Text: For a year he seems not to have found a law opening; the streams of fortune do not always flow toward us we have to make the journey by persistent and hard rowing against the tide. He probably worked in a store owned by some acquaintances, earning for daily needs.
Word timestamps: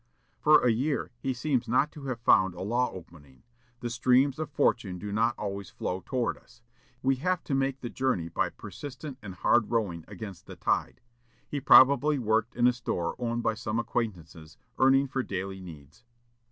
For 0.39 0.65
a 0.65 0.71
year 0.71 1.11
he 1.19 1.31
seems 1.31 1.67
not 1.67 1.91
to 1.91 2.05
have 2.05 2.19
found 2.21 2.55
a 2.55 2.63
law 2.63 2.91
opening; 2.91 3.43
the 3.81 3.89
streams 3.91 4.39
of 4.39 4.49
fortune 4.49 4.97
do 4.97 5.11
not 5.11 5.37
always 5.37 5.69
flow 5.69 6.01
toward 6.03 6.39
us 6.39 6.63
we 7.03 7.17
have 7.17 7.43
to 7.43 7.53
make 7.53 7.81
the 7.81 7.89
journey 7.91 8.27
by 8.27 8.49
persistent 8.49 9.19
and 9.21 9.35
hard 9.35 9.69
rowing 9.69 10.03
against 10.07 10.47
the 10.47 10.55
tide. 10.55 11.01
He 11.47 11.61
probably 11.61 12.17
worked 12.17 12.55
in 12.55 12.65
a 12.65 12.73
store 12.73 13.15
owned 13.19 13.43
by 13.43 13.53
some 13.53 13.77
acquaintances, 13.77 14.57
earning 14.79 15.07
for 15.07 15.21
daily 15.21 15.59
needs. 15.61 16.03